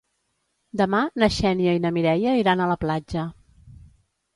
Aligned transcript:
Demà 0.81 1.01
na 1.25 1.29
Xènia 1.37 1.77
i 1.81 1.85
na 1.85 1.95
Mireia 2.01 2.37
iran 2.43 2.67
a 2.67 2.71
la 2.77 2.83
platja. 2.87 3.31